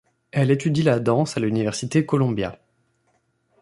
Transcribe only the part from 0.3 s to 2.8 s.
Elle étudie la danse à l'université Columbia.